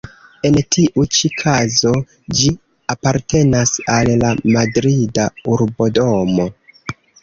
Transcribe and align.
En 0.47 0.55
tiu 0.75 1.03
ĉi 1.17 1.31
kazo 1.41 1.91
ĝi 2.39 2.49
apartenas 2.95 3.77
al 4.01 4.13
la 4.27 4.35
Madrida 4.59 5.31
Urbodomo. 5.57 6.53